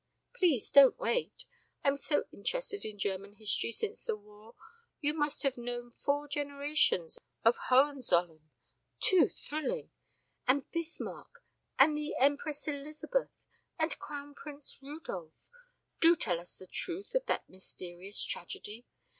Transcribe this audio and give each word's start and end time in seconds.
"Please 0.35 0.71
don't 0.71 0.97
wait. 0.97 1.45
I'm 1.83 1.95
so 1.95 2.23
interested 2.33 2.83
in 2.85 2.97
German 2.97 3.33
history 3.33 3.71
since 3.71 4.03
the 4.03 4.15
war. 4.15 4.55
You 4.99 5.13
must 5.13 5.43
have 5.43 5.57
known 5.57 5.91
four 5.91 6.27
generations 6.27 7.19
of 7.45 7.55
Hohenzollerns... 7.69 8.41
too 8.99 9.29
thrilling! 9.29 9.91
And 10.47 10.67
Bismarck. 10.71 11.45
And 11.77 11.95
the 11.95 12.15
Empress 12.15 12.67
Elizabeth. 12.67 13.29
And 13.77 13.99
Crown 13.99 14.33
Prince 14.33 14.79
Rudolf 14.81 15.47
do 15.99 16.15
tell 16.15 16.39
us 16.39 16.55
the 16.55 16.65
truth 16.65 17.13
of 17.13 17.27
that 17.27 17.47
mysterious 17.47 18.23
tragedy. 18.23 18.87